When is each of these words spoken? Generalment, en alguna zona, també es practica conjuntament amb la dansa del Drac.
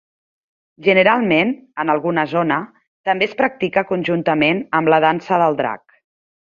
Generalment, 0.87 1.51
en 1.83 1.93
alguna 1.95 2.25
zona, 2.33 2.59
també 3.11 3.29
es 3.31 3.39
practica 3.45 3.87
conjuntament 3.95 4.67
amb 4.81 4.95
la 4.95 5.05
dansa 5.09 5.45
del 5.45 5.63
Drac. 5.65 6.01